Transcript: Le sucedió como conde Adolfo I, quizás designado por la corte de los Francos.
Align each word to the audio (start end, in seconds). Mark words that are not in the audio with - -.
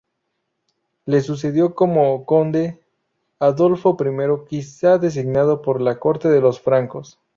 Le 1.05 1.21
sucedió 1.21 1.75
como 1.75 2.25
conde 2.25 2.83
Adolfo 3.37 3.95
I, 4.01 4.47
quizás 4.47 4.99
designado 4.99 5.61
por 5.61 5.79
la 5.79 5.99
corte 5.99 6.27
de 6.27 6.41
los 6.41 6.59
Francos. 6.59 7.19